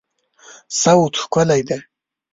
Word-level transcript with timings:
صوت 0.81 1.13
ښکلی 1.21 1.61
دی 1.67 1.77